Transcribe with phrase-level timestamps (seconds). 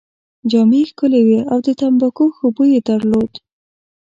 [0.49, 3.31] جامې يې ښکلې وې او د تمباکو ښه بوی يې درلود.